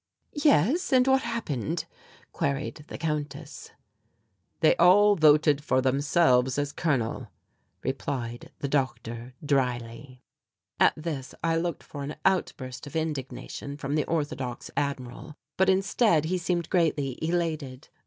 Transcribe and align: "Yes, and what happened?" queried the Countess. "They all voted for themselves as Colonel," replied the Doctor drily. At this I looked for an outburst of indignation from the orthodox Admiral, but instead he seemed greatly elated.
"Yes, 0.43 0.91
and 0.91 1.07
what 1.07 1.21
happened?" 1.21 1.85
queried 2.33 2.85
the 2.87 2.97
Countess. 2.97 3.69
"They 4.61 4.75
all 4.77 5.15
voted 5.15 5.63
for 5.63 5.79
themselves 5.79 6.57
as 6.57 6.73
Colonel," 6.73 7.27
replied 7.83 8.51
the 8.61 8.67
Doctor 8.67 9.35
drily. 9.45 10.23
At 10.79 10.93
this 10.97 11.35
I 11.43 11.55
looked 11.55 11.83
for 11.83 12.01
an 12.01 12.15
outburst 12.25 12.87
of 12.87 12.95
indignation 12.95 13.77
from 13.77 13.93
the 13.93 14.05
orthodox 14.05 14.71
Admiral, 14.75 15.35
but 15.55 15.69
instead 15.69 16.25
he 16.25 16.39
seemed 16.39 16.71
greatly 16.71 17.19
elated. 17.23 17.89